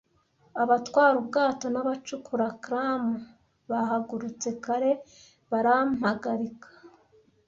[0.63, 3.03] Abatwara ubwato n'abacukura clam
[3.69, 4.91] bahagurutse kare
[5.51, 6.69] barampagarika,